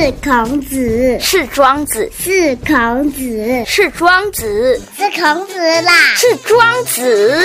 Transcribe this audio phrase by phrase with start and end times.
[0.00, 7.38] 是孔子，是庄子，是孔子，是庄子，是孔子啦，是庄子，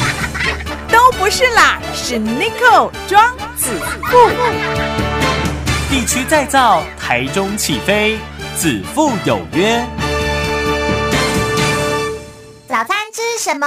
[0.90, 3.68] 都不是啦，是 n i c o 庄子
[4.10, 4.30] 富。
[5.90, 8.16] 地区再造，台中起飞，
[8.56, 9.84] 子父有约。
[12.66, 13.66] 早餐吃什么？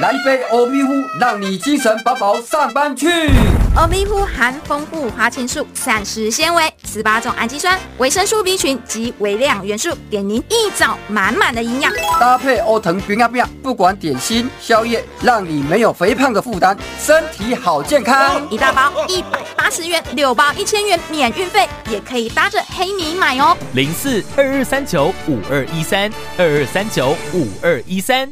[0.00, 3.08] 来一杯欧米糊，让你精神饱饱上班去。
[3.80, 11.92] 欧米糊含丰富花青素、膳食纤维、十八种氨基酸、维生素 B 群及微量元素，给您一早满满的营养。
[12.18, 18.44] 搭配欧腾冰啊冰，不管点心、宵夜，让你没有肥胖的负担，身体好健康。
[18.50, 23.56] 一大包一百八十元，六包一千元免运费，也可以搭着黑米买哦。
[23.74, 28.28] 零四二二三九五二一三二二三九五二一三。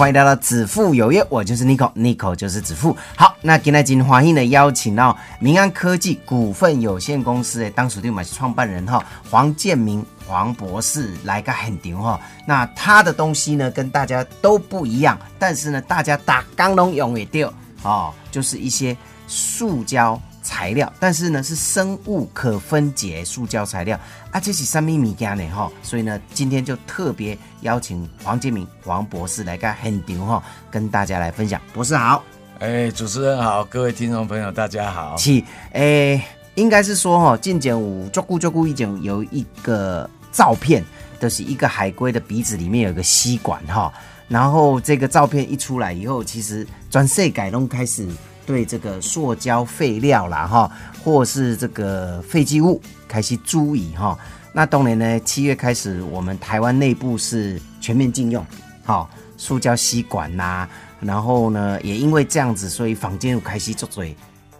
[0.00, 2.96] 欢迎来到子父有约，我就是 Nico，Nico 就是子父。
[3.14, 12.18] 好，那今天金华欣呢邀请到民安科技股份有限公司的当属地嘛是创办人哈黄建明黄博士来个很牛哈。
[12.46, 20.18] 那他的东西呢跟大家都不一样，但是呢大家打钢龙用也掉哦，就是一些塑胶
[20.50, 23.96] 材料，但是呢是生物可分解塑胶材料
[24.32, 31.60] 啊，这是三米米家呢哈，所以呢今天就特别邀请黄建明黄博士来个很牛哈，跟大家来分享。
[31.72, 32.24] 博士好。
[32.58, 35.16] 哎，主持人好，各位听众朋友大家好。
[35.16, 35.40] 是，
[35.72, 36.20] 诶，
[36.56, 40.84] 应该是说哈，近前五足顾足顾一前有一个照片，
[41.20, 43.92] 就是一个海龟的鼻子里面有个吸管哈，
[44.26, 48.06] 然后这个照片一出来以后，其实转世改动开始
[48.46, 50.70] 对这个塑胶废料啦哈，
[51.04, 54.18] 或是这个废弃物开始注意哈。
[54.52, 58.44] 那当年呢，七月开始，我们台湾内部是全面禁用，
[58.84, 60.68] 好，塑胶吸管呐。
[61.00, 64.04] 然后呢，也因为这样子，所以坊间有开始做做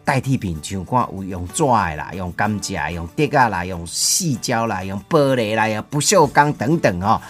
[0.05, 7.21] 代替品，像看有用纸啦，用甘蔗，用铁啊啦，用细胶啦，用玻璃啦，用不锈钢等等哦。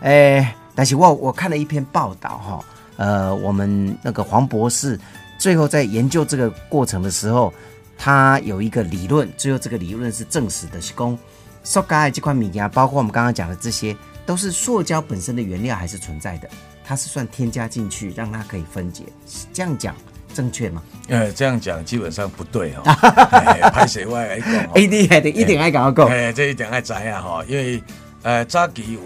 [0.00, 2.64] 诶，但是我我看了一篇报道哈，
[2.96, 5.00] 呃，我们那个黄博士
[5.38, 7.52] 最后在研究这个过程的时候，
[7.96, 11.18] 他有一个理论，最后这个理论是证实的，是讲
[11.62, 13.96] 塑胶的这款米啊，包括我们刚刚讲的这些，
[14.26, 16.48] 都是塑胶本身的原料还是存在的。
[16.84, 19.02] 它是算添加进去，让它可以分解，
[19.52, 19.94] 这样讲
[20.32, 20.82] 正确吗？
[21.08, 22.82] 呃，这样讲基本上不对哦。
[23.70, 26.08] 拍水外来讲，一定还得一定爱讲讲。
[26.08, 27.82] 哎，这一定爱知啊哈，因为
[28.22, 29.00] 呃早期有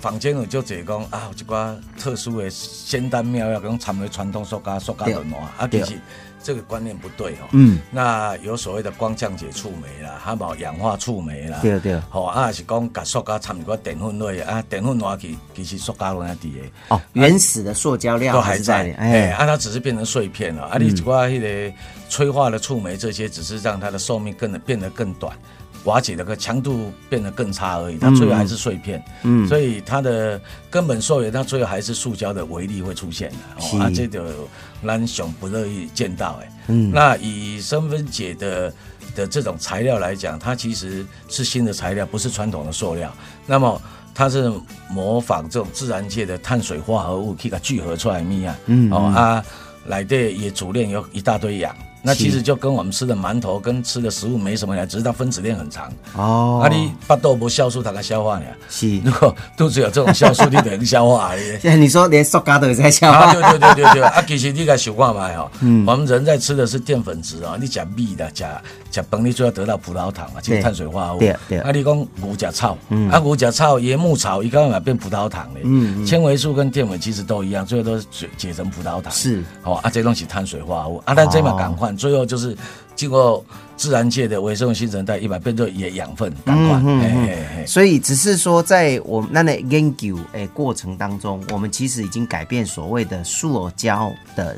[0.00, 5.98] 坊间有就这讲啊，有一寡特殊的仙丹妙药，讲掺为传统塑胶塑胶轮暖啊，其实。
[6.40, 16.94] 这个观念不对哦，嗯，那有所谓的光降解触媒啦，还有氧化触媒啦，对对，好啊，是讲把塑胶掺入个淀粉类啊，淀粉拿去其实塑胶那底的。
[16.94, 21.76] 哦，原始的塑胶料都还在，哎，啊，它只是变成碎片了，啊，你一挂迄个
[22.08, 25.36] 催化的触媒这些，只是让它的寿命更变得更短。
[25.84, 34.34] 瓦解的个强度变得更差而已，它最后还是碎片，嗯，所以它的根本溯源，它最后还是塑胶的微粒会出现的，啊，这个
[34.82, 38.72] 蓝熊不乐意见到，哎，嗯，那以生分解的
[39.14, 43.10] 的这种材料来讲，它其实是新的材料，不是传统的塑料，
[43.46, 43.80] 那么
[44.14, 44.52] 它是
[44.90, 49.44] 模仿这种自然界的碳水化合物，可以它聚合出来咪啊，嗯，哦啊，
[49.86, 51.74] 来的也主链有一大堆氧。
[52.02, 56.60] 那其实就跟我们吃的馒头跟吃的食物没什么两只是它分子链很长哦。
[56.62, 58.44] 啊，你把豆不酵素它来消化呢？
[58.68, 61.32] 是，如果肚子有这种酵素，你就能消化。
[61.60, 63.32] 现 在你说连塑胶都在消化？
[63.34, 64.02] 对对对对对。
[64.02, 65.50] 啊，其实你该想看嘛哦，
[65.86, 68.48] 我们人在吃的是淀粉质哦，你讲米的讲
[68.90, 71.18] 讲崩，你就要得到葡萄糖啊，就是碳水化合物。
[71.18, 71.58] 对对。
[71.58, 72.78] 啊，你讲牛甲草，
[73.10, 75.62] 啊牛甲草、椰木草，一刚刚变葡萄糖嘞。
[75.64, 76.06] 嗯。
[76.06, 79.12] 纤维素跟淀粉其实都一样，最后都是解解成葡萄糖。
[79.12, 79.42] 是。
[79.62, 81.88] 好啊，这东西碳水化合物啊，但这嘛赶快。
[81.98, 82.56] 最后就是
[82.94, 83.44] 经过
[83.76, 87.66] 自然界的微生物新陈代谢，一般变作也养分，赶快。
[87.66, 94.56] 所以只是说，在我们那的研究诶过程当中，我们其实已经改变所谓的塑胶的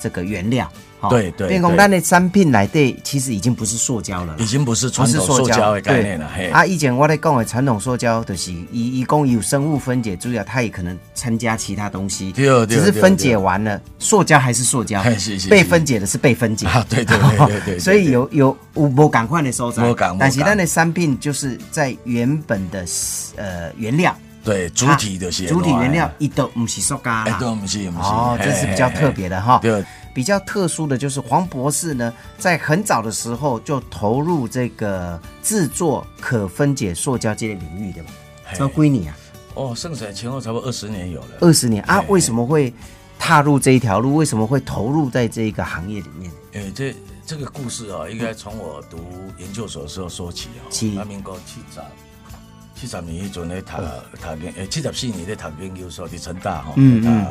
[0.00, 0.68] 这个原料。
[1.08, 6.28] 对对，变工单的产品来对，其实已经不是塑胶了，已经不是传统塑胶的概念了。
[6.52, 15.02] 啊，以前我在讲的传统塑胶的是，一一共有生物分解，主要它也可能参加其他东西，只是分解完了，塑胶还是塑胶，
[15.48, 16.66] 被分解的是被分解。
[16.88, 17.16] 对对
[17.46, 19.82] 对 对，所以有有无无赶快的收窄，
[20.18, 22.84] 但是它的产品就是在原本的
[23.36, 29.58] 呃原料，对主体的些主体原料一都不是塑胶，都不是不是，哦，这是比较特别的哈。
[30.18, 38.10] 比较特殊的就是黄博士呢，在很早的时候就投入这个制作可分解塑胶这类领域的嘛，
[38.52, 39.16] 这归你啊。
[39.54, 41.28] 哦，剩下前后差不多二十年有了。
[41.40, 42.04] 二十年啊？
[42.08, 42.74] 为什么会
[43.16, 44.16] 踏入这一条路？
[44.16, 46.32] 为什么会投入在这个行业里面？
[46.54, 46.92] 诶，这
[47.24, 48.98] 这个故事哦，应该从我读
[49.38, 50.66] 研究所的时候说起哦。
[50.68, 51.80] 是那民国七十
[52.74, 53.76] 七十年迄阵咧读
[54.20, 57.30] 读研，诶七十四年咧读研究所伫成大哈，嗯他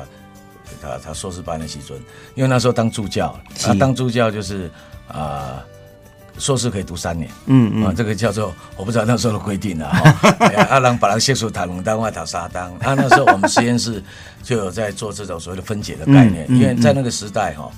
[0.82, 1.98] 他他硕士班的时阵，
[2.36, 4.70] 因为那时候当助教，他啊当助教就是
[5.08, 5.64] 啊。
[6.40, 10.36] 硕士可以读三年，嗯啊，这个叫做我不知道那时候的规定了哈。
[10.46, 14.04] 哎呀啊，让把人写出谈两当外塔沙当啊，那时候我们实验室
[14.44, 17.72] 就有在做这种所谓的分解的概念，嗯嗯因为在那个时代哈，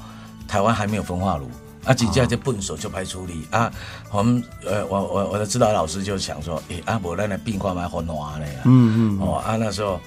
[0.45, 1.49] 台湾还没有焚化炉。
[1.85, 3.71] 啊，几家就笨手就拍处理啊！
[4.11, 10.01] 我们呃，我我我的指导老师就想说，诶、啊，无咱来变化买混暖的啊，嗯嗯哦啊，那时候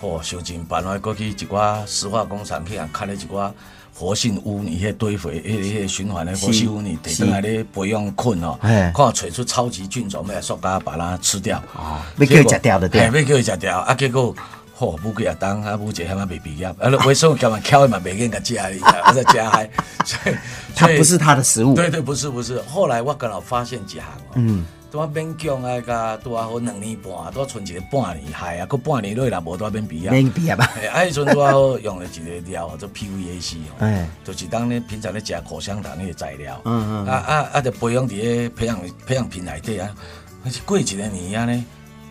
[0.00, 3.50] 哦，想尽办法过去一寡石化工厂去啊看了一寡
[3.94, 13.94] 活性污泥，迄堆肥，迄迄个循环的活性污泥，摕上来咧培养菌哦，哎看找出超级菌种，要来塑胶把它吃掉，哦要叫伊食掉就对哎要叫伊食掉啊！
[13.94, 14.34] 结果。
[14.78, 19.68] 嚯，母几啊当啊，母一还嘛未毕业，啊，卫生干嘛敲嘛，未瘾甲食你，我在家还，
[20.04, 20.36] 所以 所以
[20.76, 21.74] 它不是它的食物。
[21.74, 22.62] 对对，不是不是。
[22.62, 30.10] 后来我刚好发现一项哦，嗯，拄啊勉强啊甲拄啊好两年半，拄啊存一个半年，害啊，搁半年落来无拄啊免毕业。
[30.10, 30.70] 免毕业吧？
[30.80, 39.94] 哎，啊，迄阵拄啊好用了一个料叫做 PVAC 哦，哎，就是当咧平常咧食口香糖迄个材料，嗯嗯啊啊啊，就培养伫咧培养培养品内底啊，
[40.44, 41.64] 而且过一个年啊呢，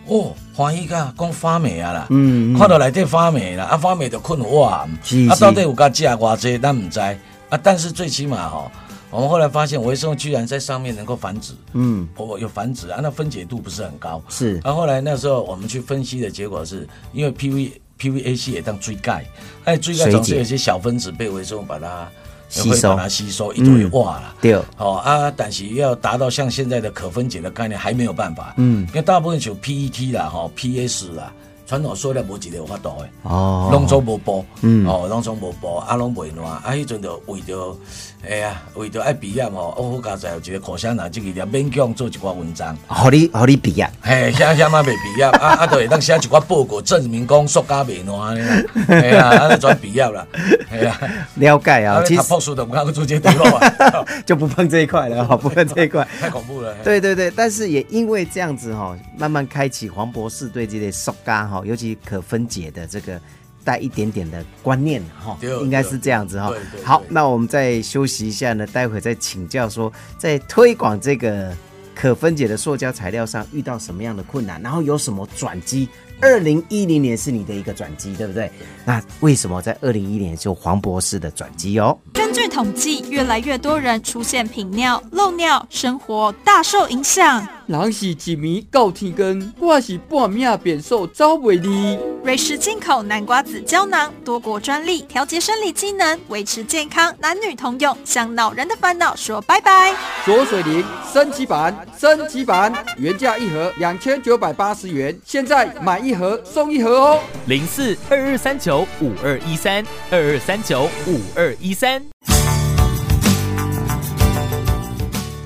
[0.06, 2.60] 哦，欢喜甲讲发霉啊啦，嗯嗯。
[2.60, 5.30] 看到内底发霉啦，啊发霉就困惑啊，是是。
[5.32, 7.00] 啊到底有甲食偌济，咱毋知。
[7.00, 8.70] 啊，但是最起码吼、
[9.18, 14.22] 我们后来发现微生物居然在上面能够繁殖，嗯，哦，有繁殖啊，那分解度不是很高。
[14.30, 19.26] 是然后后来那时候我们去分析的结果是，因为 PV PVAC 也当追钙，
[19.64, 22.08] 哎，追钙水解总是有些小分子被微生物把它
[22.48, 24.36] 吸收把它吸收，一堆化了。
[24.40, 28.54] 对，哦啊，但是要达到像现在的可分解的概念还没有办法。
[28.58, 31.34] 嗯因为大部分像 PET 啦、吼 PS 啦，
[31.68, 33.10] 传统塑料无一个有法度的。
[33.24, 37.78] 哦，拢总无报，嗯哦，拢总无报，啊，拢袂烂，啊，迄阵就为着，
[38.26, 50.26] 哎呀，为着爱毕业吼，哦，好佳在有一个口香糖，即个了勉强做一寡文章，好你好你毕业，嘿，写写嘛未毕业，啊啊，就会当写一寡报告证明讲塑胶袂烂的啦，嘿啊，啊，就全毕业啦，
[50.70, 50.98] 嘿啊，
[51.36, 56.08] 了解啊，其实读博士都唔敢去做这个路啊， 就不碰这一块了，好， 不碰这一块。
[56.22, 56.74] 太恐怖了。
[56.84, 63.20] 对对对，但是也因为这样子哈、慢慢开启黄博士对这类塑胶哈，尤其可分解的这个
[63.64, 71.56] 带一点点的观念哈、应该是这样子哈、好，那我们再休息一下呢，待会再请教说，在推广这个
[71.94, 75.90] 可分解的塑胶材料上遇到什么样的困难，然后有什么转机。
[76.20, 78.52] 二零一零年是你的一个转机，对不对？
[78.86, 81.98] 那为什么在二零一零年就黄博士的转机哦？
[82.14, 87.48] 根据统计，越来越多人出现频尿、漏尿，生活大受影响。
[87.68, 92.00] 人是一米到天根，我是半命变瘦走袂离。
[92.24, 99.94] 瑞士进口南瓜子胶囊，多国专利，调节生理机能，维持健康，男女通用，向恼人的烦恼说拜拜。
[100.24, 100.82] 左水灵
[101.14, 107.20] 升级版，升级版原价一盒两千九百八十元，现在买一盒送一盒哦。
[107.46, 112.04] 零四二二三九五二一三二二三九五二一三。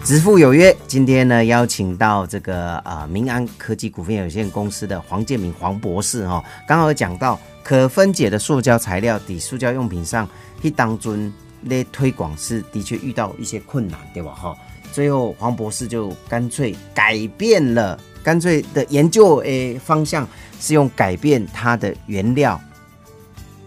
[0.04, 10.28] 直付有约，今天呢邀请到这个啊、呃民安科技股份有限公司的黄建明黄博士哈、哦，刚好讲到可分解的塑胶材料抵塑胶用品上，
[10.64, 11.31] 一当中
[11.62, 14.33] 咧推广是的确遇到一些困难，对吧？
[14.33, 14.57] 哈，
[14.92, 20.28] 最后黄博士就干脆改变了，干脆的研究诶方向
[20.59, 22.59] 是用改变它的原料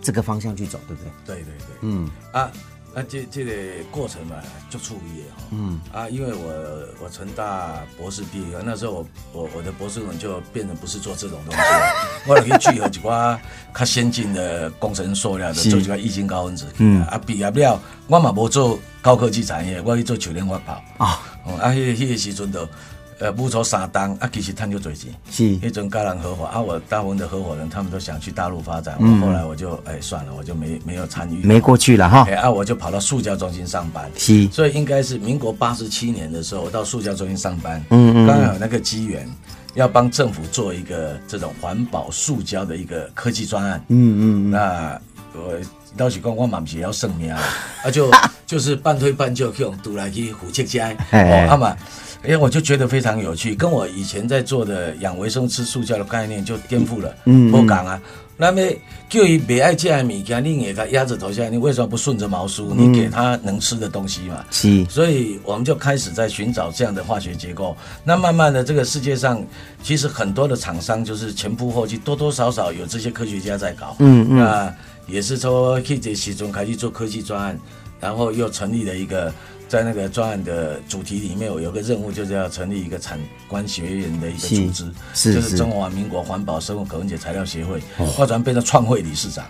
[0.01, 1.11] 这个方向去走，对不对？
[1.27, 2.51] 对对对，嗯啊，
[2.95, 3.53] 那这这个
[3.91, 4.37] 过程嘛，
[4.71, 5.43] 就处理的哈。
[5.51, 11.93] 嗯啊，因为我我成大博士毕业，那时候我我我的博士论文就变成不是做这种东西了，
[12.29, 13.39] 我就去聚合一寡
[13.75, 16.67] 较先进的工程塑料的，做一寡液晶高分子。
[16.79, 20.73] 嗯啊，毕业了，我嘛无做高科技产业，我去做球链发泡。
[20.99, 22.69] 啊，哦啊，迄、个迄、个时阵就
[23.19, 25.13] 呃募筹三档，啊，其实赚就多钱。
[25.31, 25.45] 是。
[25.45, 29.21] 一种高人合伙啊，我大部分的合伙人他们都想去大陆发展，嗯。
[29.21, 32.25] 我后来我就哎算了，我就没没有参与，没过去了哈。
[32.29, 34.11] 哎，啊，我就跑到塑胶中心上班。
[34.17, 34.47] 是。
[34.49, 39.29] 所以应该是民国八十七年的时候，我到塑胶中心上班，嗯嗯刚好有那个机缘，
[39.75, 43.85] 要帮政府做一个这种环保塑胶的一个科技专案。
[43.89, 45.01] 嗯嗯嗯，那
[45.35, 45.55] 我
[45.97, 48.11] 老实讲，我嘛不是要算命的，啊就
[48.55, 51.77] 就是半推半就用读来去虎切家，哎哦，阿嘛。
[52.23, 57.13] 哎，我就觉得非常有趣，跟我以前在做的养维生吃塑胶的概念就颠覆了。
[57.25, 58.01] 嗯嗯不讲啊，
[58.37, 58.63] 那么
[59.11, 62.73] 叫伊别爱吃的物件，你给他压着头下，你为什么不顺着毛梳？
[62.73, 64.45] 你给他能吃的东西嘛。
[64.53, 67.77] 是所以我们就开始在寻找这样的化学结构。
[68.05, 69.45] 那慢慢的，这个世界上
[69.83, 73.97] 其实很多的厂商就是前仆后继，多多少少有这些科学家在搞。
[73.99, 74.75] 嗯嗯那
[75.07, 77.61] 也是说，去这其中开始做科技专案。
[78.05, 79.33] 然后又成立了一个。
[79.67, 83.19] 在那个专案的主题里面，我有个任务，就是要成立一个产
[83.49, 89.45] 官学院的一个组织，是就是中华民国环保生物可分解材料协会，或者变成创会理事长。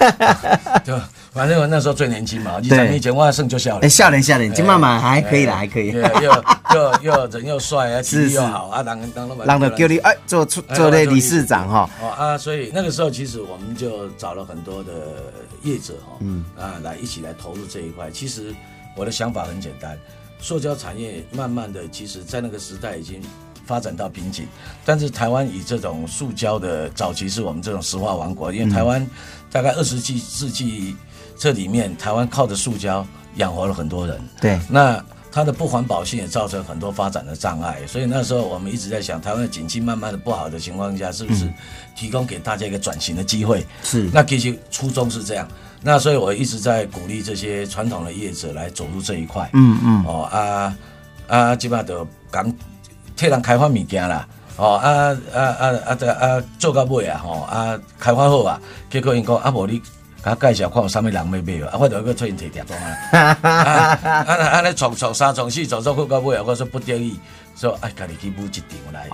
[0.84, 0.96] 就
[1.32, 6.44] 反正我那时候最年轻嘛，你讲以前我还剩就笑脸，笑脸笑脸，金妈妈还可以了，还可以，又
[7.02, 11.90] 又又人又帅啊，体力又好啊，当当老板，让他叫你哎做出做那理事长哈。
[12.00, 14.92] 哦啊，所以那个时候其实我们就找了很多的
[15.62, 18.54] 业者哈，嗯啊来一起来投入这一块，其实。
[18.96, 19.96] 我的想法很简单，
[20.40, 23.22] 塑胶产业慢慢的，其实在那个时代已经
[23.64, 24.48] 发展到瓶颈。
[24.84, 29.06] 但是台湾以这种塑胶的早期是我们这种石化王国，因为台湾
[29.50, 30.96] 大概二十纪世纪
[31.38, 34.20] 这里面，台湾靠着塑胶养活了很多人。
[34.40, 37.78] 对，那它的不环保性也造成很多发展的障碍。
[37.86, 41.48] 所以那时候我们一直在想，台湾的景气慢慢的不好的情况下，是不是
[41.96, 43.66] 提供给大家一个转型的机会？
[43.82, 45.46] 是，那其实初衷是这样。
[45.82, 49.48] 那所以，我一直在鼓励这些传统的业者来走入这一块。
[49.54, 50.04] 嗯嗯。
[50.04, 50.76] 哦啊
[51.26, 52.54] 啊，基本上都讲
[53.16, 54.28] 替人开发物件啦。
[54.56, 54.90] 哦啊
[55.32, 58.60] 啊啊啊啊，做到尾啊，吼啊，开发好啊，
[58.90, 59.80] 结果因讲啊，无你
[60.22, 62.96] 甲介绍看有啥物人要买啊，啊，我着去出现提点装啊。
[63.12, 64.64] 啊啊安！
[64.64, 67.18] 尼从从三创四从做到尾啊，我说不得已。
[67.56, 68.62] 说哎，家己去补一场
[68.92, 69.06] 来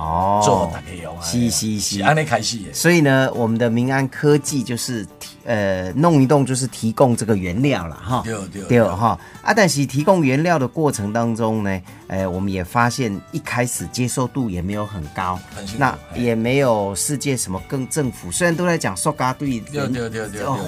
[0.44, 2.58] 做大家用啊，是是是，安尼开始。
[2.72, 5.06] 所以呢，我们的民安科技就是
[5.46, 8.22] 呃弄一弄，就是提供这个原料了哈。
[8.22, 9.52] 对对对哈啊！
[9.54, 15.36] 但是提供原料的过程当中呢，呃，我们也发现一开始接受度也没有很高，
[15.76, 19.60] 那也没有世界什么更政府，虽然都在讲塑胶对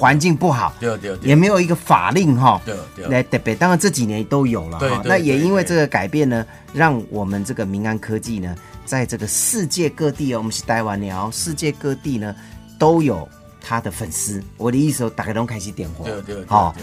[0.00, 2.60] 环境不好，对对，也没有一个法令哈。
[2.64, 5.02] 对对，来特别，当然这几年都有了哈。
[5.04, 7.68] 那也因为这个改变呢，让我们这个。
[7.68, 8.56] 民安科技呢，
[8.86, 12.34] 在这个世界各地哦，我们是台湾鸟，世界各地呢
[12.78, 13.28] 都有
[13.60, 14.42] 他的粉丝。
[14.56, 16.74] 我的意思，大家都开始点火，对对，好，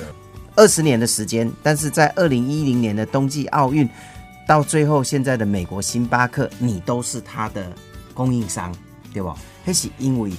[0.55, 3.89] 二十年的时间，但是在二零一零年的冬季奥运，
[4.47, 7.71] 到最后现在的美国星巴克，你都是他的
[8.13, 8.73] 供应商，
[9.13, 9.35] 对吧？
[9.63, 10.31] 那是因为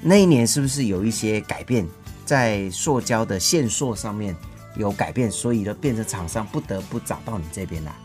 [0.00, 1.86] 那一年是不是有一些改变，
[2.24, 4.34] 在塑胶的线索上面
[4.76, 7.90] 有改变，所以呢，变成厂商不得不找到你这边来。
[7.90, 7.96] 啊，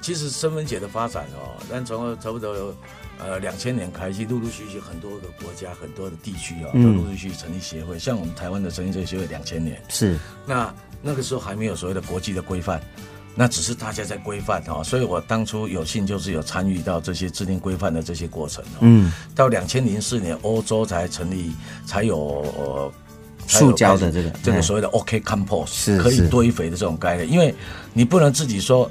[0.00, 2.74] 其实身份解的发展哦，但从差不多
[3.18, 7.98] 呃两千年开始，陆陆续续很多个国家、很多的地区啊，都陆陆续续成立协会。
[7.98, 10.16] 像我们台湾的成立这个协会，两千年是
[10.46, 12.80] 那那个时候还没有所谓的国际的规范，
[13.34, 14.82] 那只是大家在规范哦。
[14.82, 18.78] 所以我当初有幸就是有参与到这些制定规范的这些过程哦。
[18.80, 21.52] 嗯，到两千零四年，欧洲才成立，
[21.84, 22.18] 才有
[22.56, 22.92] 呃
[23.46, 27.54] 塑胶的这个这个所谓的 OK Compost 是可以堆肥的这种概念，因为
[27.92, 28.90] 你不能自己说。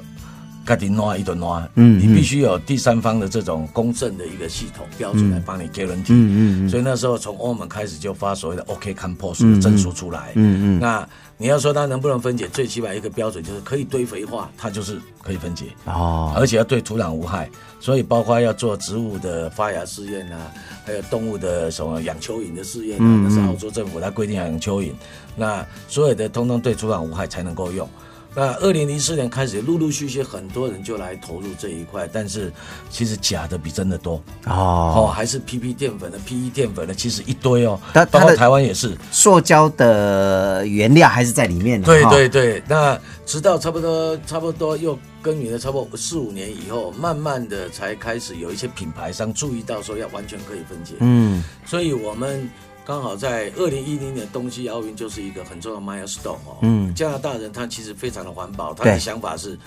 [0.68, 11.08] 盖顶乱一顿乱，嗯，你必须有第三方的这种公正的一个系统标准来帮你 guarantee，嗯嗯所以那时候从欧盟开始就发所谓的 OK Compost 的证书出来，嗯嗯，那
[11.38, 15.66] 你要说它能不能分解，最起码一个标准就是可以堆肥化，它就是可以分解。
[15.86, 17.48] 哦，而且要对土壤无害，
[17.80, 20.52] 所以包括要做植物的发芽试验啊，
[20.84, 24.92] 还有动物的什么养蚯蚓的试验啊，那是澳洲政府它规定要养蚯蚓，
[25.34, 27.88] 那所有的通通对土壤无害才能够用。
[28.34, 32.52] 那二零零四年开始，陆陆续续很多人就来投入这一块，但是
[32.88, 34.94] 其实假的比真的多哦。
[34.94, 37.80] 哦，还是 PP 淀粉的、PE 淀粉的，其实一堆哦。
[38.10, 41.82] 包括台湾也是，塑胶的原料还是在里面。
[41.82, 42.62] 对对对。
[42.68, 50.94] 那直到差不多差不多又耕耘了差不多四五年以后，慢慢的才开始有一些品牌商注意到说要完全可以分解。
[51.00, 51.42] 嗯。
[51.64, 52.48] 所以我们。
[52.88, 56.56] 刚好在二零一零年冬季奥运就是一个很重要的 milestone 哦。
[56.62, 59.58] 嗯，加拿大人他其实非常的环保，他的想法是，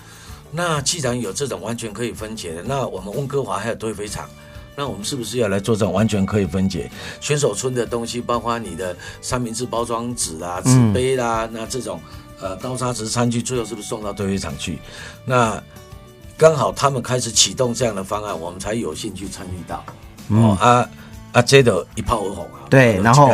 [0.50, 4.28] 那既然有这种完全可以分解的，那我们温哥华还有堆肥厂，
[4.76, 6.90] 那我们是不是要来做这种完全可以分解？
[7.20, 12.02] 选手村的东西，包括你的三明治包装纸啊、纸杯啦，那这种
[12.40, 14.80] 呃高渣值餐具，最后是不是送到堆肥厂去？
[15.24, 15.62] 那
[16.36, 19.86] 刚好他们开始启动这样的方案，我们才有兴趣参与到。
[20.30, 20.90] 哦啊。
[21.32, 22.68] 啊，这都一炮而红啊！
[22.70, 23.30] 对，然后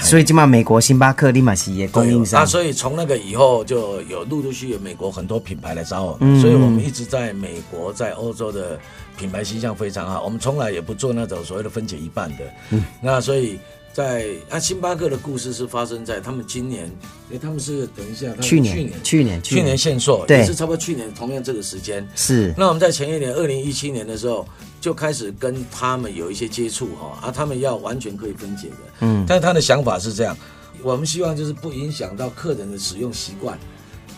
[0.00, 2.42] 所以今嘛美国星巴克立马是也供应商。
[2.42, 8.78] 啊，所以从那个以后就有陆陆续续美国很多品牌来找我们，所以我们一直在美国、在欧洲的
[9.16, 10.22] 品牌形象非常好。
[10.24, 12.44] 我们从来也不做那种所谓的分解一半的。
[12.70, 13.58] 嗯，那所以。
[13.92, 16.90] 在啊，星巴克的故事是发生在他们今年，
[17.30, 22.06] 哎，他们是等一下，去年，去年，去年限售，也是差不多去年同样这个时间。
[22.14, 22.54] 是。
[22.56, 24.46] 那我们在前一年，二零一七年的时候，
[24.80, 30.34] 就开始跟他们有一些接触哈，啊，他们要完全可以分解的，嗯，但是他的想法是这样，
[30.82, 33.58] 我们希望就是不影响到客人的使用习惯，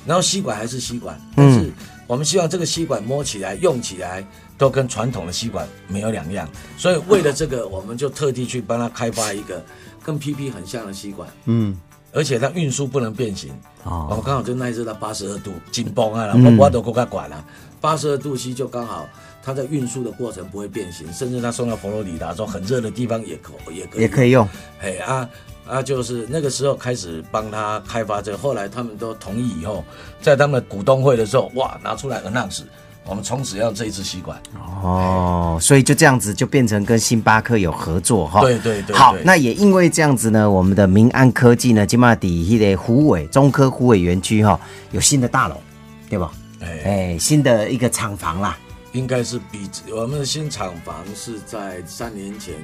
[0.06, 1.72] 然后吸管还是吸管，但是
[2.06, 4.25] 我们希望这个吸管摸起来、用起来。
[4.56, 9.61] 都跟传统的吸管没有两样，所以为了这个，我们就特地去帮他开发一个
[10.04, 11.28] 跟 PP 很像的吸管。
[11.46, 11.76] 嗯，
[12.12, 13.50] 而且它运输不能变形。
[13.82, 17.44] 哦哦，刚好就那一次它八十二度紧绷啊，嗯我我都够该管了。
[17.80, 19.08] 八十二度 C 就刚好，
[19.42, 24.49] 它在运输的过程不会变形，甚至它送到佛罗里达州很热的地方也可也可以也可以用。
[24.78, 25.28] 嘿啊
[25.66, 29.85] 啊，就是那个时候开始帮他开发这个，后来他们都同意以后，
[30.21, 32.62] 在他们股东会的时候，哇，拿出来 announce，
[33.06, 34.40] 我们从此要这一支吸管。
[34.83, 38.40] 哦，所以就这样子就变成跟星巴克有合作哈。
[38.40, 45.56] 对对对好，那也因为这样子呢，我们的民安科技呢，今嘛底迄个虎尾中科虎尾园区哈，有新的大楼，
[46.11, 46.30] 对吧？
[46.61, 48.59] 哎，哎，新的一个厂房啦。
[48.92, 52.54] 应该是比我们的新厂房是在三年前，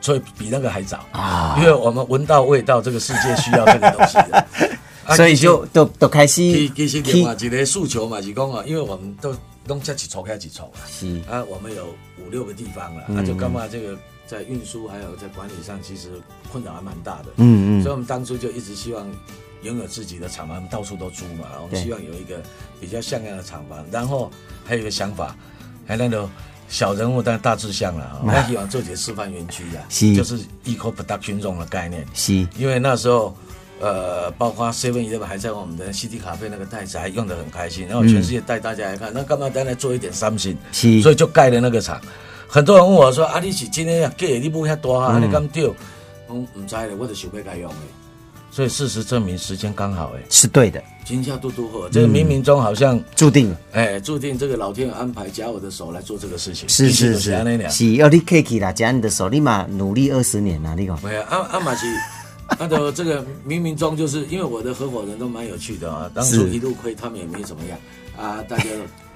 [0.00, 1.56] 所以比那个还早啊。
[1.58, 4.46] 因为我们闻到味道，这个世界需要这个东西的。
[5.06, 9.34] 啊所以就都都开始其其实去另外一个诉求嘛是讲啊，因为我们都
[9.66, 11.20] 弄这几筹开几筹啊，是。
[11.28, 11.86] 啊，我们有
[12.24, 16.10] 五六个地方了，嗯啊，就干嘛这个在运输还有在管理上，其实
[16.52, 17.26] 困扰还蛮大的。
[17.38, 17.82] 嗯嗯。
[17.82, 19.04] 所以我们当初就一直希望
[19.62, 22.40] 拥有自己的厂房，到处都租嘛，我们希望有一个
[22.80, 24.30] 比较像样的厂房，然后
[24.64, 25.34] 还有一个想法，
[25.88, 26.30] 还那个
[26.70, 33.36] 小人物但大志向了啊，我希望做些示范园区啊， 是就是 eco production 这种的概念，是因为那时候。
[33.82, 40.54] 呃，包括 Seven Eleven 还在我们的 CD 咖啡那个袋子还用的很开心，然后全世界带大家来看，那干嘛单来做一点三星？
[40.70, 41.98] 是所以就盖了那个厂。
[42.46, 45.74] 很多人问我说：“啊，你是今天啊，给你不遐大啊，嗯你敢丢？”
[46.28, 47.76] 我唔知咧，我就想要该用的。
[48.50, 53.60] 所以事实证明，时间刚好哎，是对的，今夏嘟嘟好，这个冥冥中好像注定了。
[53.72, 56.68] 哎，注定这个老天安排，夹我的手来做这个事情。
[56.68, 57.30] 是是就是
[57.70, 61.00] 是，要你客气啦，夹你的手，立马努力二十年啦，你讲。
[61.02, 61.86] 没有，阿阿玛奇，
[62.58, 67.78] 他的 这个冥冥中就是因为我的合伙人都蛮有趣的啊，当初一路亏，他们也没怎么样
[68.18, 68.64] 啊，大家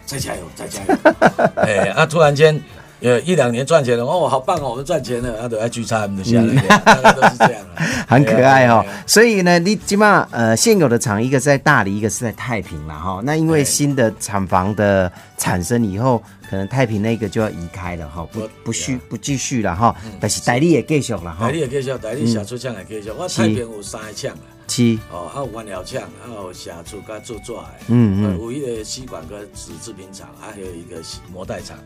[0.06, 0.96] 再加油，再加油。
[1.56, 2.62] 哎，啊，突然间。
[3.00, 7.82] 呃，一两年赚钱了，哦，好棒哦，我们赚钱了，啊，都要聚餐的下来，大概都是这样了。
[8.08, 13.20] 很可爱哈、对啊对啊所以呢，你起码呃现有的厂，一个是在大理，一个是在太平了哈。
[13.24, 19.94] 那因为新的厂房的产生以后，可能太平那个就要移开了哈，不不续不继续了哈。
[20.20, 21.46] 但是代理也继续了哈。
[21.46, 24.98] 代理也继续，代理小出厂也继续，我太平有三个厂啊，七。
[25.10, 28.24] 哦，啊有原料厂，啊有写出甲做纸的，嗯嗯。
[28.24, 31.02] 呃有一个吸管跟纸制品厂，啊还有一个
[31.32, 31.76] 膜带厂，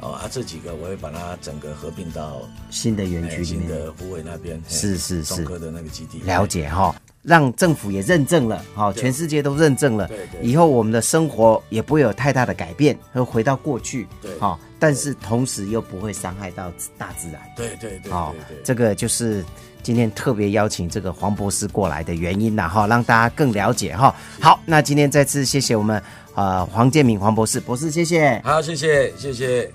[0.00, 6.94] 哦啊这几个我会把它整个合并到新的园区里面，的湖尾那边，是是是中科的那个基地，了解哈。
[7.22, 18.34] 让政府也认证了，哈，全世界都认证了对，对以后我们的生活也不会有太大的改变，会回到过去，对哈，但是同时又不会伤害到大自然，对对对好
[18.64, 19.44] 这个就是
[19.82, 24.16] 今天特别邀请这个黄博士过来的原因啦，哈，让大家更了解哈。
[24.40, 26.02] 好，那今天再次谢谢我们
[26.34, 28.40] 呃黄建明黄博士，博士谢谢。
[28.42, 29.70] 好，谢谢谢谢。